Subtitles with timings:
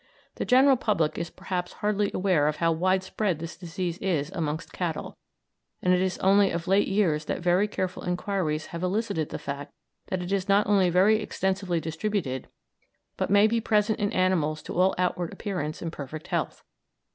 [0.37, 5.15] The general public is perhaps hardly aware of how widespread this disease is amongst cattle,
[5.79, 9.71] and it is only of late years that very careful inquiries have elicited the fact
[10.07, 12.47] that it is not only very extensively distributed,
[13.15, 16.63] but may be present in animals to all outward appearance in perfect health.